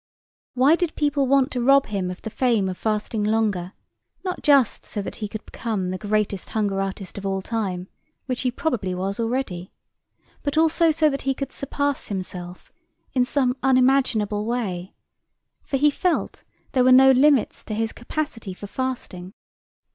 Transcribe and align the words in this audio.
Why 0.55 0.75
did 0.75 0.95
people 0.95 1.27
want 1.27 1.51
to 1.51 1.61
rob 1.61 1.85
him 1.85 2.09
of 2.09 2.23
the 2.23 2.31
fame 2.31 2.67
of 2.69 2.75
fasting 2.75 3.23
longer, 3.23 3.73
not 4.23 4.41
just 4.41 4.83
so 4.83 4.99
that 4.99 5.17
he 5.17 5.27
could 5.27 5.45
become 5.45 5.91
the 5.91 5.99
greatest 5.99 6.49
hunger 6.49 6.81
artist 6.81 7.19
of 7.19 7.25
all 7.27 7.39
time, 7.43 7.87
which 8.25 8.41
he 8.41 8.49
probably 8.49 8.95
was 8.95 9.19
already, 9.19 9.71
but 10.41 10.57
also 10.57 10.89
so 10.89 11.07
that 11.11 11.21
he 11.21 11.35
could 11.35 11.51
surpass 11.51 12.07
himself 12.07 12.71
in 13.13 13.25
some 13.25 13.55
unimaginable 13.61 14.43
way, 14.43 14.95
for 15.61 15.77
he 15.77 15.91
felt 15.91 16.43
there 16.71 16.83
were 16.83 16.91
no 16.91 17.11
limits 17.11 17.63
to 17.65 17.75
his 17.75 17.93
capacity 17.93 18.55
for 18.55 18.65
fasting. 18.65 19.33